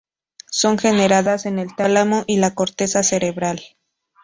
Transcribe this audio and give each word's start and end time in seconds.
Son 0.49 0.79
generadas 0.79 1.45
en 1.45 1.59
el 1.59 1.75
tálamo 1.75 2.23
y 2.25 2.37
la 2.37 2.55
corteza 2.55 3.03
cerebral. 3.03 3.61